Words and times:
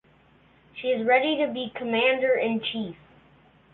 She 0.73 0.87
is 0.87 1.05
ready 1.05 1.37
to 1.37 1.53
be 1.53 1.71
Commander-in-Chief. 1.75 2.95